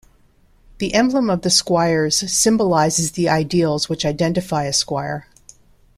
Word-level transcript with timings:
The 0.79 0.95
emblem 0.95 1.29
of 1.29 1.43
the 1.43 1.51
Squires 1.51 2.17
symbolizes 2.31 3.11
the 3.11 3.29
ideals 3.29 3.87
which 3.87 4.03
identify 4.03 4.63
a 4.63 4.73
squire. 4.73 5.27